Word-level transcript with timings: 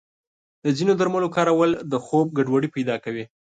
د 0.63 0.65
ځینو 0.77 0.93
درملو 0.99 1.33
کارول 1.35 1.71
د 1.91 1.93
خوب 2.05 2.27
ګډوډي 2.37 2.69
پیدا 2.75 2.95
کوي. 3.03 3.25